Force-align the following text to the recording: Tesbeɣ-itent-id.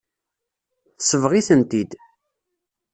Tesbeɣ-itent-id. 0.97 1.91